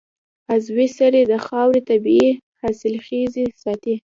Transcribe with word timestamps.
عضوي 0.51 0.87
سرې 0.97 1.21
د 1.31 1.33
خاورې 1.45 1.81
طبعي 1.89 2.27
حاصلخېزي 2.59 3.45
ساتي. 3.61 3.95